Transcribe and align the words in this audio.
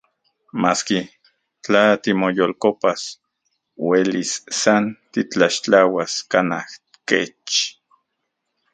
Maski, 0.63 1.01
tla 1.67 1.81
timoyolkopas, 2.05 3.01
uelis 3.91 4.31
san 4.63 4.83
titlaxtlauas 5.11 6.11
kanaj 6.35 6.69
kech. 7.11 7.57